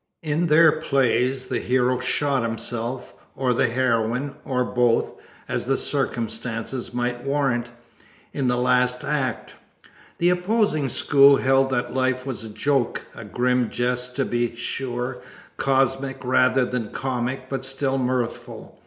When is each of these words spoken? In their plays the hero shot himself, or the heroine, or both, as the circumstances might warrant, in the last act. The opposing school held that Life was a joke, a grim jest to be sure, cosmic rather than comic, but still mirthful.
In 0.23 0.47
their 0.47 0.71
plays 0.71 1.45
the 1.45 1.59
hero 1.59 1.99
shot 1.99 2.41
himself, 2.41 3.13
or 3.35 3.53
the 3.53 3.67
heroine, 3.67 4.33
or 4.43 4.63
both, 4.63 5.13
as 5.47 5.67
the 5.67 5.77
circumstances 5.77 6.91
might 6.91 7.23
warrant, 7.23 7.69
in 8.33 8.47
the 8.47 8.57
last 8.57 9.03
act. 9.03 9.53
The 10.17 10.31
opposing 10.31 10.89
school 10.89 11.35
held 11.37 11.69
that 11.69 11.93
Life 11.93 12.25
was 12.25 12.43
a 12.43 12.49
joke, 12.49 13.03
a 13.13 13.23
grim 13.23 13.69
jest 13.69 14.15
to 14.15 14.25
be 14.25 14.55
sure, 14.55 15.21
cosmic 15.57 16.23
rather 16.25 16.65
than 16.65 16.89
comic, 16.89 17.47
but 17.47 17.63
still 17.63 17.99
mirthful. 17.99 18.79